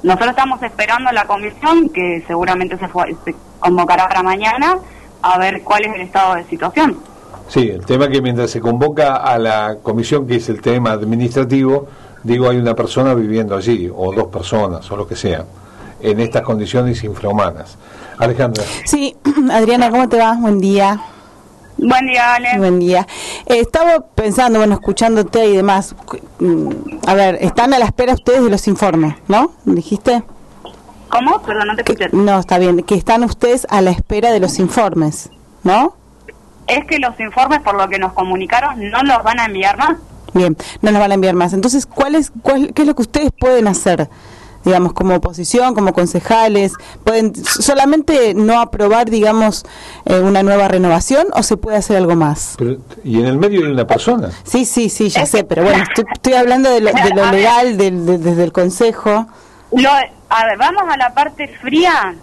Nosotros 0.03 0.29
estamos 0.29 0.61
esperando 0.63 1.11
la 1.11 1.25
comisión, 1.25 1.89
que 1.89 2.23
seguramente 2.27 2.77
se, 2.77 2.87
fue, 2.87 3.15
se 3.25 3.35
convocará 3.59 4.07
para 4.07 4.23
mañana, 4.23 4.77
a 5.21 5.37
ver 5.39 5.63
cuál 5.63 5.85
es 5.85 5.95
el 5.95 6.01
estado 6.01 6.35
de 6.35 6.43
situación. 6.45 6.97
Sí, 7.47 7.69
el 7.69 7.85
tema 7.85 8.07
que 8.09 8.21
mientras 8.21 8.51
se 8.51 8.59
convoca 8.59 9.15
a 9.15 9.37
la 9.37 9.77
comisión, 9.81 10.27
que 10.27 10.35
es 10.35 10.49
el 10.49 10.61
tema 10.61 10.91
administrativo, 10.91 11.87
digo, 12.23 12.49
hay 12.49 12.57
una 12.57 12.75
persona 12.75 13.13
viviendo 13.13 13.55
allí, 13.55 13.89
o 13.93 14.13
dos 14.13 14.27
personas, 14.27 14.89
o 14.91 14.97
lo 14.97 15.07
que 15.07 15.15
sea, 15.15 15.45
en 16.01 16.19
estas 16.19 16.43
condiciones 16.43 17.03
infrahumanas. 17.03 17.77
Alejandra. 18.17 18.63
Sí, 18.85 19.15
Adriana, 19.51 19.89
¿cómo 19.89 20.07
te 20.09 20.17
va? 20.17 20.33
Buen 20.33 20.59
día. 20.59 20.99
Buen 21.77 22.07
día, 22.07 22.35
Ale. 22.35 22.57
Buen 22.57 22.79
día. 22.79 23.07
Eh, 23.45 23.59
estaba 23.59 23.99
pensando, 23.99 24.59
bueno, 24.59 24.75
escuchándote 24.75 25.45
y 25.45 25.55
demás. 25.55 25.95
Mm, 26.39 26.69
a 27.05 27.13
ver, 27.13 27.37
están 27.41 27.73
a 27.73 27.79
la 27.79 27.85
espera 27.85 28.13
ustedes 28.13 28.43
de 28.43 28.49
los 28.49 28.67
informes, 28.67 29.15
¿no? 29.27 29.51
¿Dijiste? 29.65 30.23
¿Cómo? 31.09 31.41
Perdón, 31.43 31.67
no 31.67 31.75
te 31.75 31.81
escuché. 31.81 32.09
No, 32.11 32.39
está 32.39 32.57
bien. 32.57 32.83
Que 32.83 32.95
están 32.95 33.23
ustedes 33.23 33.67
a 33.69 33.81
la 33.81 33.91
espera 33.91 34.31
de 34.31 34.39
los 34.39 34.59
informes, 34.59 35.29
¿no? 35.63 35.95
Es 36.67 36.85
que 36.85 36.99
los 36.99 37.17
informes, 37.19 37.61
por 37.61 37.75
lo 37.75 37.87
que 37.87 37.99
nos 37.99 38.13
comunicaron, 38.13 38.89
no 38.89 39.03
los 39.03 39.23
van 39.23 39.39
a 39.39 39.45
enviar 39.45 39.77
más. 39.77 39.97
Bien, 40.33 40.57
no 40.81 40.91
los 40.91 40.99
van 40.99 41.11
a 41.11 41.13
enviar 41.13 41.35
más. 41.35 41.53
Entonces, 41.53 41.85
¿cuál 41.85 42.15
es, 42.15 42.31
cuál, 42.41 42.73
¿qué 42.73 42.81
es 42.81 42.87
lo 42.87 42.95
que 42.95 43.03
ustedes 43.03 43.31
pueden 43.39 43.67
hacer? 43.67 44.09
Digamos, 44.67 44.93
como 44.93 45.15
oposición, 45.15 45.73
como 45.73 45.93
concejales? 45.93 46.73
¿Pueden 47.03 47.33
solamente 47.35 48.33
no 48.33 48.59
aprobar, 48.59 49.09
digamos, 49.09 49.65
eh, 50.05 50.19
una 50.19 50.43
nueva 50.43 50.67
renovación 50.67 51.27
o 51.33 51.43
se 51.43 51.57
puede 51.57 51.77
hacer 51.77 51.97
algo 51.97 52.15
más? 52.15 52.57
¿Y 53.03 53.19
en 53.19 53.25
el 53.25 53.37
medio 53.37 53.65
hay 53.65 53.71
una 53.71 53.87
persona? 53.87 54.29
Sí, 54.43 54.65
sí, 54.65 54.89
sí, 54.89 55.09
ya 55.09 55.25
sé, 55.25 55.43
pero 55.43 55.63
bueno, 55.63 55.83
estoy, 56.13 56.33
hablando 56.33 56.69
de 56.69 56.81
lo, 56.81 56.91
legal 57.31 57.77
desde 57.77 58.43
el 58.43 58.51
Consejo. 58.51 59.27
Lo, 59.71 59.89
a 59.89 60.45
ver, 60.45 60.57
vamos 60.57 60.83
a 60.89 60.97
la 60.97 61.13
parte 61.13 61.47
fría. 61.61 62.15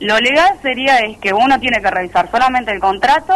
Lo 0.00 0.18
legal 0.18 0.58
sería 0.62 0.98
es 0.98 1.18
que 1.18 1.32
uno 1.32 1.60
tiene 1.60 1.80
que 1.80 1.90
revisar 1.90 2.30
solamente 2.30 2.72
el 2.72 2.80
contrato 2.80 3.34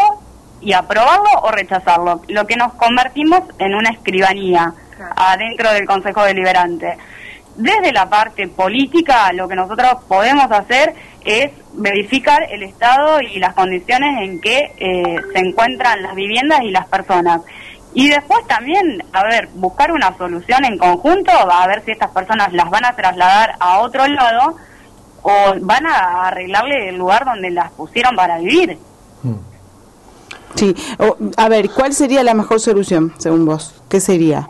y 0.61 0.73
aprobarlo 0.73 1.31
o 1.43 1.51
rechazarlo. 1.51 2.23
Lo 2.29 2.47
que 2.47 2.57
nos 2.57 2.75
convertimos 2.75 3.43
en 3.59 3.75
una 3.75 3.91
escribanía 3.91 4.75
adentro 5.17 5.73
del 5.73 5.87
Consejo 5.87 6.25
Deliberante. 6.25 6.97
Desde 7.57 7.93
la 7.93 8.09
parte 8.09 8.49
política, 8.49 9.33
lo 9.33 9.49
que 9.49 9.57
nosotros 9.57 10.05
podemos 10.07 10.51
hacer 10.51 10.95
es 11.25 11.51
verificar 11.73 12.47
el 12.51 12.63
estado 12.63 13.21
y 13.21 13.39
las 13.39 13.55
condiciones 13.55 14.23
en 14.23 14.41
que 14.41 14.73
eh, 14.77 15.17
se 15.33 15.39
encuentran 15.39 16.03
las 16.03 16.15
viviendas 16.15 16.61
y 16.63 16.71
las 16.71 16.87
personas. 16.87 17.41
Y 17.95 18.09
después 18.09 18.47
también, 18.47 19.03
a 19.13 19.25
ver, 19.25 19.49
buscar 19.55 19.91
una 19.91 20.15
solución 20.19 20.67
en 20.67 20.77
conjunto, 20.77 21.31
a 21.33 21.67
ver 21.67 21.83
si 21.85 21.93
estas 21.93 22.11
personas 22.11 22.53
las 22.53 22.69
van 22.69 22.85
a 22.85 22.95
trasladar 22.95 23.55
a 23.59 23.79
otro 23.81 24.07
lado 24.07 24.57
o 25.23 25.55
van 25.61 25.87
a 25.87 26.27
arreglarle 26.29 26.91
el 26.91 26.97
lugar 26.97 27.25
donde 27.25 27.51
las 27.51 27.73
pusieron 27.73 28.15
para 28.15 28.39
vivir. 28.39 28.79
Mm. 29.23 29.35
Sí, 30.55 30.75
a 31.37 31.49
ver, 31.49 31.71
¿cuál 31.71 31.93
sería 31.93 32.23
la 32.23 32.35
mejor 32.35 32.61
solución, 32.61 33.15
según 33.19 33.45
vos? 33.45 33.83
¿Qué 33.89 34.01
sería? 34.01 34.49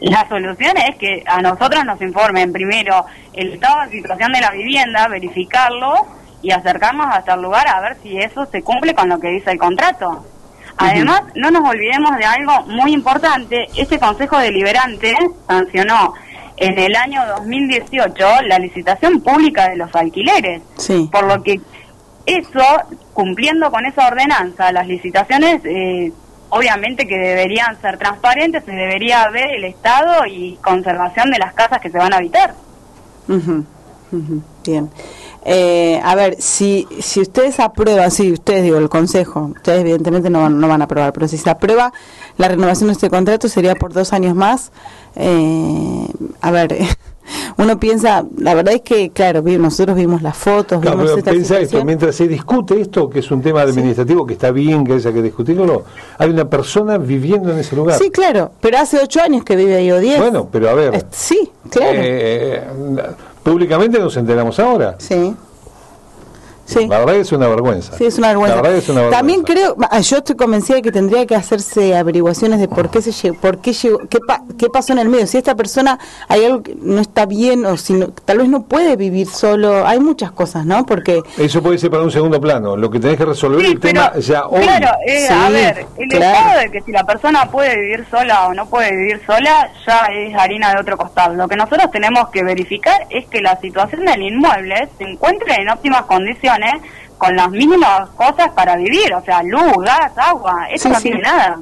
La 0.00 0.26
solución 0.28 0.72
es 0.76 0.96
que 0.96 1.22
a 1.26 1.42
nosotros 1.42 1.84
nos 1.84 2.00
informen 2.00 2.52
primero 2.52 3.04
el 3.34 3.52
estado 3.52 3.82
de 3.84 3.90
situación 3.90 4.32
de 4.32 4.40
la 4.40 4.50
vivienda, 4.50 5.08
verificarlo 5.08 5.92
y 6.42 6.52
acercarnos 6.52 7.06
hasta 7.10 7.34
el 7.34 7.42
lugar 7.42 7.68
a 7.68 7.80
ver 7.80 7.98
si 8.02 8.16
eso 8.16 8.46
se 8.46 8.62
cumple 8.62 8.94
con 8.94 9.08
lo 9.08 9.20
que 9.20 9.28
dice 9.28 9.50
el 9.50 9.58
contrato. 9.58 10.24
Además, 10.78 11.24
no 11.34 11.50
nos 11.50 11.68
olvidemos 11.68 12.16
de 12.16 12.24
algo 12.24 12.62
muy 12.66 12.92
importante, 12.92 13.66
este 13.76 13.98
Consejo 13.98 14.38
Deliberante 14.38 15.14
sancionó 15.46 16.14
en 16.56 16.78
el 16.78 16.96
año 16.96 17.20
2018 17.36 18.42
la 18.46 18.58
licitación 18.58 19.20
pública 19.20 19.68
de 19.68 19.76
los 19.76 19.94
alquileres, 19.94 20.62
por 21.10 21.24
lo 21.24 21.42
que 21.42 21.60
eso, 22.24 22.64
cumpliendo 23.12 23.70
con 23.70 23.84
esa 23.84 24.08
ordenanza, 24.08 24.72
las 24.72 24.86
licitaciones 24.86 25.60
eh, 25.64 26.12
obviamente 26.50 27.06
que 27.06 27.16
deberían 27.16 27.80
ser 27.80 27.98
transparentes, 27.98 28.64
se 28.64 28.72
debería 28.72 29.28
ver 29.30 29.50
el 29.56 29.64
estado 29.64 30.26
y 30.26 30.58
conservación 30.62 31.30
de 31.30 31.38
las 31.38 31.54
casas 31.54 31.80
que 31.80 31.90
se 31.90 31.98
van 31.98 32.12
a 32.12 32.16
habitar. 32.16 32.54
Bien. 34.64 34.90
Eh, 35.44 36.00
a 36.04 36.14
ver, 36.14 36.36
si, 36.38 36.86
si 37.00 37.20
ustedes 37.20 37.60
aprueban, 37.60 38.10
si 38.10 38.30
ustedes, 38.32 38.62
digo, 38.62 38.76
el 38.76 38.90
Consejo, 38.90 39.52
ustedes 39.56 39.80
evidentemente 39.80 40.28
no, 40.28 40.50
no 40.50 40.68
van 40.68 40.82
a 40.82 40.84
aprobar, 40.84 41.12
pero 41.14 41.28
si 41.28 41.38
se 41.38 41.48
aprueba 41.48 41.92
la 42.36 42.48
renovación 42.48 42.88
de 42.88 42.92
este 42.92 43.08
contrato 43.08 43.48
sería 43.48 43.74
por 43.74 43.92
dos 43.92 44.12
años 44.12 44.34
más. 44.34 44.70
Eh, 45.16 46.06
a 46.40 46.50
ver, 46.50 46.76
uno 47.56 47.78
piensa, 47.78 48.24
la 48.38 48.54
verdad 48.54 48.74
es 48.74 48.82
que, 48.82 49.10
claro, 49.10 49.42
nosotros 49.42 49.96
vimos 49.96 50.22
las 50.22 50.36
fotos. 50.36 50.80
vimos 50.80 51.10
esto, 51.50 51.84
mientras 51.84 52.14
se 52.14 52.28
discute 52.28 52.80
esto, 52.80 53.08
que 53.08 53.20
es 53.20 53.30
un 53.30 53.42
tema 53.42 53.62
administrativo 53.62 54.26
que 54.26 54.34
está 54.34 54.50
bien 54.50 54.84
que 54.84 54.94
haya 54.94 55.12
que 55.12 55.22
discutirlo, 55.22 55.84
hay 56.18 56.30
una 56.30 56.48
persona 56.48 56.98
viviendo 56.98 57.52
en 57.52 57.58
ese 57.58 57.76
lugar. 57.76 57.98
Sí, 57.98 58.10
claro, 58.10 58.52
pero 58.60 58.78
hace 58.78 58.98
ocho 59.02 59.20
años 59.20 59.44
que 59.44 59.56
vive 59.56 59.76
ahí 59.76 59.90
o 59.90 59.98
diez. 59.98 60.18
Bueno, 60.18 60.48
pero 60.50 60.70
a 60.70 60.74
ver. 60.74 61.06
sí, 61.10 61.50
claro. 61.70 61.92
Eh, 61.94 62.62
públicamente 63.42 63.98
nos 63.98 64.16
enteramos 64.16 64.58
ahora. 64.58 64.96
Sí. 64.98 65.34
Sí. 66.70 66.86
La 66.86 67.00
verdad 67.00 67.16
es 67.16 67.32
una 67.32 67.48
vergüenza. 67.48 67.96
Sí, 67.98 68.04
es 68.04 68.16
una 68.18 68.28
vergüenza. 68.28 68.62
También 69.10 69.42
creo, 69.42 69.76
yo 70.02 70.16
estoy 70.18 70.36
convencida 70.36 70.76
de 70.76 70.82
que 70.82 70.92
tendría 70.92 71.26
que 71.26 71.34
hacerse 71.34 71.96
averiguaciones 71.96 72.60
de 72.60 72.68
por 72.68 72.90
qué 72.90 73.02
se 73.02 73.10
llegó, 73.10 73.34
por 73.40 73.58
qué 73.58 73.72
llegó, 73.72 73.98
qué, 74.08 74.20
qué 74.56 74.68
pasó 74.68 74.92
en 74.92 75.00
el 75.00 75.08
medio. 75.08 75.26
Si 75.26 75.36
esta 75.36 75.56
persona 75.56 75.98
hay 76.28 76.44
algo 76.44 76.62
que 76.62 76.76
no 76.80 77.00
está 77.00 77.26
bien 77.26 77.66
o 77.66 77.76
si 77.76 77.98
tal 78.24 78.38
vez 78.38 78.48
no 78.48 78.62
puede 78.62 78.94
vivir 78.94 79.26
solo, 79.26 79.84
hay 79.84 79.98
muchas 79.98 80.30
cosas, 80.30 80.64
¿no? 80.64 80.86
Porque 80.86 81.22
eso 81.38 81.60
puede 81.60 81.76
ser 81.78 81.90
para 81.90 82.04
un 82.04 82.12
segundo 82.12 82.40
plano. 82.40 82.76
Lo 82.76 82.88
que 82.88 83.00
tenés 83.00 83.16
que 83.16 83.24
resolver 83.24 83.66
el 83.66 83.80
tema 83.80 84.12
ya 84.20 84.46
hoy. 84.46 84.62
Claro, 84.62 84.92
eh, 85.08 85.28
a 85.28 85.50
ver, 85.50 85.86
el 85.96 86.12
estado 86.12 86.60
de 86.60 86.70
que 86.70 86.82
si 86.82 86.92
la 86.92 87.04
persona 87.04 87.50
puede 87.50 87.76
vivir 87.80 88.06
sola 88.08 88.46
o 88.46 88.54
no 88.54 88.66
puede 88.66 88.94
vivir 88.94 89.20
sola 89.26 89.72
ya 89.84 90.06
es 90.14 90.34
harina 90.36 90.72
de 90.72 90.80
otro 90.80 90.96
costado. 90.96 91.34
Lo 91.34 91.48
que 91.48 91.56
nosotros 91.56 91.90
tenemos 91.90 92.28
que 92.28 92.44
verificar 92.44 93.08
es 93.10 93.26
que 93.26 93.40
la 93.40 93.58
situación 93.60 94.04
del 94.04 94.22
inmueble 94.22 94.88
se 94.98 95.04
encuentre 95.04 95.56
en 95.56 95.68
óptimas 95.68 96.02
condiciones 96.02 96.59
con 97.18 97.36
las 97.36 97.50
mínimas 97.50 98.08
cosas 98.10 98.50
para 98.54 98.76
vivir, 98.76 99.12
o 99.14 99.22
sea, 99.22 99.42
luz, 99.42 99.76
gas, 99.84 100.12
agua, 100.16 100.66
eso 100.70 100.88
no 100.88 101.00
tiene 101.00 101.20
nada. 101.20 101.58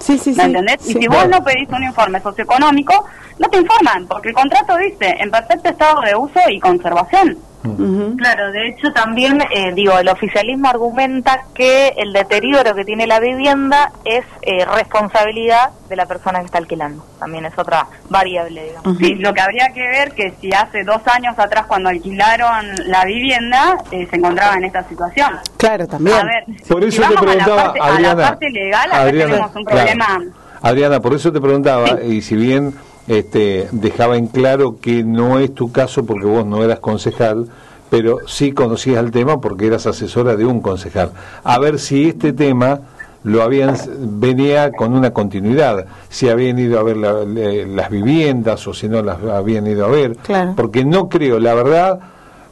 Sí, 0.00 0.18
sí, 0.18 0.32
¿Me 0.32 0.44
entendés? 0.44 0.88
y 0.88 0.94
si 0.94 1.06
vos 1.06 1.28
no 1.28 1.44
pedís 1.44 1.68
un 1.68 1.84
informe 1.84 2.20
socioeconómico, 2.20 3.04
no 3.38 3.48
te 3.48 3.58
informan, 3.58 4.06
porque 4.06 4.30
el 4.30 4.34
contrato 4.34 4.76
dice 4.78 5.16
en 5.18 5.30
perfecto 5.30 5.68
estado 5.68 6.00
de 6.00 6.16
uso 6.16 6.40
y 6.48 6.58
conservación. 6.58 7.38
Claro, 7.62 8.52
de 8.52 8.68
hecho 8.68 8.90
también, 8.92 9.40
eh, 9.54 9.72
digo, 9.74 9.98
el 9.98 10.08
oficialismo 10.08 10.68
argumenta 10.68 11.40
que 11.54 11.88
el 11.98 12.12
deterioro 12.12 12.74
que 12.74 12.84
tiene 12.84 13.06
la 13.06 13.20
vivienda 13.20 13.92
es 14.04 14.24
eh, 14.42 14.64
responsabilidad 14.64 15.70
de 15.88 15.96
la 15.96 16.06
persona 16.06 16.40
que 16.40 16.46
está 16.46 16.58
alquilando. 16.58 17.04
También 17.18 17.44
es 17.44 17.58
otra 17.58 17.86
variable, 18.08 18.64
digamos. 18.64 18.98
Sí, 18.98 19.14
lo 19.16 19.34
que 19.34 19.40
habría 19.42 19.72
que 19.74 19.86
ver 19.86 20.12
que 20.12 20.32
si 20.40 20.50
hace 20.54 20.84
dos 20.84 21.02
años 21.06 21.38
atrás 21.38 21.66
cuando 21.66 21.90
alquilaron 21.90 22.64
la 22.86 23.04
vivienda 23.04 23.76
eh, 23.90 24.06
se 24.08 24.16
encontraba 24.16 24.54
en 24.54 24.64
esta 24.64 24.88
situación. 24.88 25.38
Claro, 25.58 25.86
también. 25.86 26.16
A 26.16 26.24
ver, 26.24 26.44
por 26.66 26.82
eso 26.82 27.02
te 27.02 27.14
preguntaba, 27.14 27.74
a 27.78 28.00
la 28.00 28.16
parte, 28.16 28.48
legal, 28.48 28.88
Adriana, 28.90 29.32
tenemos 29.32 29.56
un 29.56 29.64
problema. 29.64 30.20
Adriana, 30.62 31.00
por 31.00 31.14
eso 31.14 31.30
te 31.32 31.40
preguntaba, 31.40 32.02
y 32.02 32.22
si 32.22 32.36
bien 32.36 32.74
este, 33.08 33.68
dejaba 33.72 34.16
en 34.16 34.26
claro 34.26 34.76
que 34.80 35.02
no 35.04 35.38
es 35.38 35.54
tu 35.54 35.72
caso 35.72 36.04
porque 36.04 36.26
vos 36.26 36.46
no 36.46 36.62
eras 36.62 36.80
concejal, 36.80 37.48
pero 37.90 38.18
sí 38.26 38.52
conocías 38.52 39.02
el 39.02 39.10
tema 39.10 39.40
porque 39.40 39.66
eras 39.66 39.86
asesora 39.86 40.36
de 40.36 40.44
un 40.46 40.60
concejal. 40.60 41.10
A 41.42 41.58
ver 41.58 41.78
si 41.78 42.08
este 42.08 42.32
tema 42.32 42.80
lo 43.22 43.42
habían 43.42 43.76
venía 43.98 44.72
con 44.72 44.94
una 44.94 45.12
continuidad, 45.12 45.86
si 46.08 46.28
habían 46.28 46.58
ido 46.58 46.78
a 46.78 46.82
ver 46.82 46.96
las 46.96 47.90
viviendas 47.90 48.66
o 48.66 48.72
si 48.72 48.88
no 48.88 49.02
las 49.02 49.22
habían 49.22 49.66
ido 49.66 49.84
a 49.84 49.88
ver, 49.88 50.16
porque 50.56 50.84
no 50.84 51.08
creo, 51.08 51.38
la 51.38 51.54
verdad, 51.54 52.00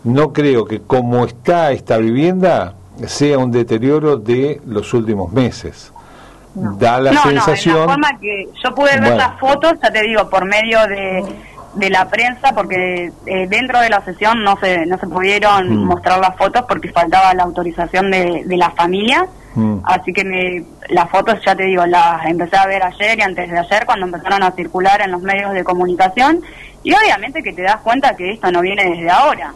no 0.04 0.32
creo 0.32 0.64
que 0.64 0.80
como 0.80 1.24
está 1.24 1.72
esta 1.72 1.96
vivienda 1.98 2.74
sea 3.06 3.38
un 3.38 3.50
deterioro 3.50 4.16
de 4.16 4.60
los 4.66 4.92
últimos 4.92 5.32
meses 5.32 5.92
da 6.78 7.00
la 7.00 7.12
sensación. 7.22 7.74
No, 7.74 7.80
la 7.80 7.92
forma 7.92 8.18
que 8.20 8.48
yo 8.62 8.74
pude 8.74 8.98
ver 8.98 9.16
las 9.16 9.38
fotos, 9.38 9.74
ya 9.82 9.90
te 9.90 10.02
digo, 10.02 10.28
por 10.28 10.44
medio 10.44 10.86
de, 10.86 11.24
de 11.74 11.90
la 11.90 12.08
prensa, 12.08 12.52
porque 12.54 13.12
eh, 13.26 13.46
dentro 13.48 13.80
de 13.80 13.90
la 13.90 14.04
sesión 14.04 14.42
no 14.42 14.56
se, 14.58 14.86
no 14.86 14.98
se 14.98 15.06
pudieron 15.06 15.68
mm. 15.68 15.84
mostrar 15.84 16.18
las 16.18 16.36
fotos 16.36 16.64
porque 16.68 16.90
faltaba 16.92 17.34
la 17.34 17.44
autorización 17.44 18.10
de, 18.10 18.42
de 18.44 18.56
la 18.56 18.70
familia. 18.70 19.26
Mm. 19.54 19.78
Así 19.84 20.12
que 20.12 20.24
me, 20.24 20.64
las 20.88 21.08
fotos, 21.10 21.38
ya 21.44 21.54
te 21.54 21.64
digo, 21.64 21.86
las 21.86 22.24
empecé 22.26 22.56
a 22.56 22.66
ver 22.66 22.82
ayer 22.82 23.18
y 23.18 23.22
antes 23.22 23.50
de 23.50 23.58
ayer 23.58 23.86
cuando 23.86 24.06
empezaron 24.06 24.42
a 24.42 24.52
circular 24.52 25.00
en 25.02 25.12
los 25.12 25.22
medios 25.22 25.52
de 25.52 25.64
comunicación. 25.64 26.40
Y 26.82 26.92
obviamente 26.92 27.42
que 27.42 27.52
te 27.52 27.62
das 27.62 27.78
cuenta 27.78 28.14
que 28.14 28.32
esto 28.32 28.50
no 28.50 28.60
viene 28.60 28.84
desde 28.84 29.10
ahora 29.10 29.52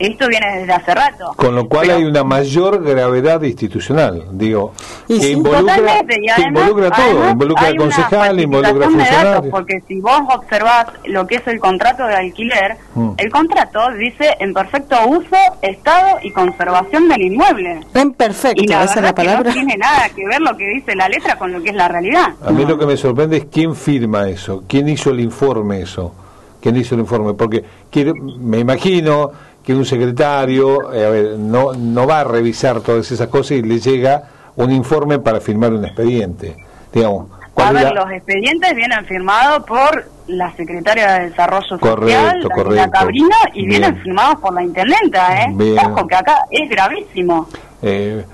esto 0.00 0.28
viene 0.28 0.46
desde 0.58 0.72
hace 0.72 0.94
rato. 0.94 1.34
Con 1.36 1.54
lo 1.54 1.68
cual 1.68 1.90
hay 1.90 2.04
una 2.04 2.24
mayor 2.24 2.82
gravedad 2.82 3.42
institucional, 3.42 4.24
digo, 4.32 4.72
que, 5.06 5.30
involucra, 5.30 6.02
involucra 6.38 6.90
todo, 6.90 7.30
involucra 7.30 7.66
al 7.66 7.76
concejal, 7.76 8.40
involucra 8.40 8.86
al 8.86 8.92
funcionario. 8.92 9.50
Porque 9.50 9.82
si 9.86 10.00
vos 10.00 10.22
observás 10.34 10.86
lo 11.04 11.26
que 11.26 11.36
es 11.36 11.46
el 11.46 11.60
contrato 11.60 12.06
de 12.06 12.14
alquiler, 12.14 12.78
mm. 12.94 13.10
el 13.18 13.30
contrato 13.30 13.80
dice 13.98 14.36
en 14.40 14.54
perfecto 14.54 14.96
uso, 15.06 15.36
estado 15.60 16.18
y 16.22 16.30
conservación 16.30 17.06
del 17.08 17.20
inmueble. 17.20 17.80
En 17.92 18.12
perfecto, 18.12 18.62
esa 18.62 18.84
es 18.84 19.02
la 19.02 19.14
palabra. 19.14 19.50
no 19.50 19.52
tiene 19.52 19.76
nada 19.76 20.08
que 20.08 20.26
ver 20.26 20.40
lo 20.40 20.56
que 20.56 20.66
dice 20.68 20.94
la 20.96 21.08
letra 21.08 21.36
con 21.36 21.52
lo 21.52 21.62
que 21.62 21.70
es 21.70 21.76
la 21.76 21.88
realidad. 21.88 22.34
A 22.42 22.50
mí 22.50 22.64
lo 22.64 22.78
que 22.78 22.86
me 22.86 22.96
sorprende 22.96 23.36
es 23.36 23.44
quién 23.52 23.74
firma 23.74 24.28
eso, 24.28 24.64
quién 24.66 24.88
hizo 24.88 25.10
el 25.10 25.20
informe 25.20 25.82
eso, 25.82 26.14
quién 26.60 26.76
hizo 26.76 26.94
el 26.94 27.02
informe, 27.02 27.34
porque 27.34 27.62
quiero, 27.90 28.14
me 28.14 28.58
imagino 28.58 29.30
que 29.64 29.74
un 29.74 29.84
secretario 29.84 30.92
eh, 30.92 31.36
no, 31.38 31.72
no 31.72 32.06
va 32.06 32.20
a 32.20 32.24
revisar 32.24 32.80
todas 32.80 33.10
esas 33.10 33.28
cosas 33.28 33.52
y 33.52 33.62
le 33.62 33.78
llega 33.78 34.22
un 34.56 34.72
informe 34.72 35.18
para 35.18 35.40
firmar 35.40 35.72
un 35.72 35.84
expediente. 35.84 36.56
Digamos, 36.92 37.28
a 37.56 37.72
ver, 37.72 37.92
los 37.92 38.10
expedientes 38.10 38.74
vienen 38.74 39.04
firmados 39.04 39.64
por 39.64 40.04
la 40.28 40.52
secretaria 40.56 41.12
de 41.14 41.30
Desarrollo 41.30 41.66
Social, 41.66 42.48
la 42.70 42.90
Cabrina, 42.90 43.36
y 43.54 43.66
vienen 43.66 43.96
firmados 44.02 44.40
por 44.40 44.54
la 44.54 44.62
intendenta, 44.62 45.44
¿eh? 45.44 45.76
Ojo, 45.84 46.06
que 46.06 46.14
acá 46.14 46.46
es 46.50 46.68
gravísimo. 46.70 47.48
Eh, 47.82 48.24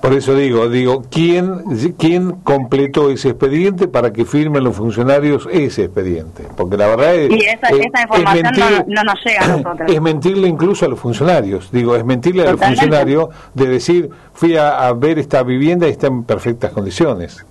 por 0.00 0.14
eso 0.14 0.34
digo, 0.34 0.68
digo, 0.70 1.02
¿quién, 1.10 1.62
¿quién 1.98 2.32
completó 2.32 3.10
ese 3.10 3.30
expediente 3.30 3.86
para 3.86 4.12
que 4.12 4.24
firmen 4.24 4.64
los 4.64 4.74
funcionarios 4.74 5.46
ese 5.52 5.84
expediente? 5.84 6.44
Porque 6.56 6.78
la 6.78 6.86
verdad 6.86 7.14
es... 7.14 7.30
Y 7.30 7.44
esa, 7.44 8.02
información 8.02 8.84
no, 8.86 9.04
nos 9.04 9.22
llega 9.22 9.44
a 9.44 9.48
nosotros. 9.58 9.90
Es 9.92 10.00
mentirle 10.00 10.48
incluso 10.48 10.86
a 10.86 10.88
los 10.88 10.98
funcionarios. 10.98 11.70
Digo, 11.70 11.96
es 11.96 12.04
mentirle 12.04 12.48
a 12.48 12.52
los 12.52 12.60
funcionarios 12.60 13.28
de 13.52 13.66
decir, 13.66 14.10
fui 14.32 14.56
a, 14.56 14.90
ver 14.94 15.18
esta 15.18 15.42
vivienda 15.42 15.86
y 15.86 15.90
está 15.90 16.06
en 16.06 16.24
perfectas 16.24 16.72
condiciones. 16.72 17.44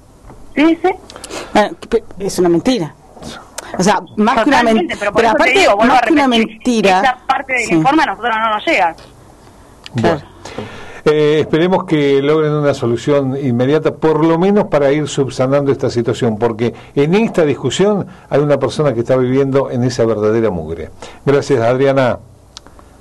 Sí, 0.55 0.77
sí. 0.81 0.89
es 2.17 2.39
una 2.39 2.49
mentira. 2.49 2.95
O 3.77 3.83
sea, 3.83 4.01
más 4.17 4.43
que 4.43 4.49
una 4.49 4.63
mentira. 4.63 4.95
Pero, 4.99 5.29
aparte, 5.29 5.67
más 5.85 6.01
que 6.01 6.13
una 6.13 6.27
mentira. 6.27 7.01
Esa 7.01 7.17
parte 7.27 7.53
del 7.53 7.73
informe 7.73 8.03
a 8.03 8.05
nosotros 8.07 8.35
no 8.39 8.49
nos 8.55 8.65
llega. 8.65 8.95
Bueno. 9.93 10.21
Eh, 11.05 11.39
esperemos 11.41 11.85
que 11.85 12.21
logren 12.21 12.51
una 12.51 12.73
solución 12.73 13.37
inmediata, 13.41 13.93
por 13.93 14.23
lo 14.25 14.37
menos 14.37 14.65
para 14.65 14.91
ir 14.91 15.07
subsanando 15.07 15.71
esta 15.71 15.89
situación, 15.89 16.37
porque 16.37 16.73
en 16.95 17.15
esta 17.15 17.45
discusión 17.45 18.07
hay 18.29 18.41
una 18.41 18.57
persona 18.57 18.93
que 18.93 19.01
está 19.01 19.15
viviendo 19.17 19.71
en 19.71 19.83
esa 19.83 20.05
verdadera 20.05 20.49
mugre. 20.49 20.89
Gracias, 21.25 21.61
Adriana. 21.61 22.19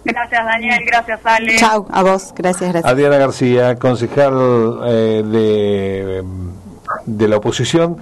Gracias, 0.04 0.44
Daniel. 0.44 0.80
Gracias, 0.87 1.20
Ale. 1.24 1.56
Chao, 1.56 1.87
a 1.90 2.02
vos. 2.02 2.32
Gracias, 2.37 2.70
gracias. 2.72 2.84
Adriana 2.84 3.18
García, 3.18 3.76
concejal 3.76 4.80
eh, 4.87 5.22
de, 5.24 6.24
de 7.04 7.28
la 7.28 7.37
oposición. 7.37 8.00